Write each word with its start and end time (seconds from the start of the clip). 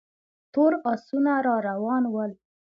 تور 0.53 0.71
آسونه 0.93 1.33
را 1.45 1.55
روان 1.67 2.03
ول. 2.13 2.31